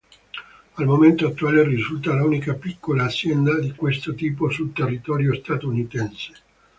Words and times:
Al 0.77 0.85
momento 0.87 1.27
attuale 1.27 1.63
risulta 1.63 2.15
l'unica 2.15 2.55
piccola 2.55 3.03
azienda 3.03 3.59
di 3.59 3.71
questo 3.73 4.15
tipo 4.15 4.49
sul 4.49 4.73
territorio 4.73 5.35
statunitense. 5.35 6.33